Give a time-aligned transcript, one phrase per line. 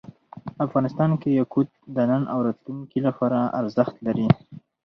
[0.65, 4.27] افغانستان کې یاقوت د نن او راتلونکي لپاره ارزښت لري.